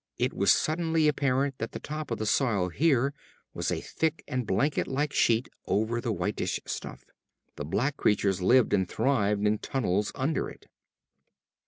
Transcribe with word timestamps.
It 0.17 0.33
was 0.33 0.51
suddenly 0.51 1.07
apparent 1.07 1.59
that 1.59 1.73
the 1.73 1.79
top 1.79 2.09
of 2.09 2.17
the 2.17 2.25
soil, 2.25 2.69
here, 2.69 3.13
was 3.53 3.69
a 3.71 3.81
thick 3.81 4.23
and 4.27 4.47
blanket 4.47 4.87
like 4.87 5.13
sheet 5.13 5.47
over 5.67 6.01
the 6.01 6.11
whitish 6.11 6.59
stuff. 6.65 7.05
The 7.55 7.65
black 7.65 7.97
creatures 7.97 8.41
lived 8.41 8.73
and 8.73 8.89
thrived 8.89 9.45
in 9.45 9.59
tunnels 9.59 10.11
under 10.15 10.49
it. 10.49 10.65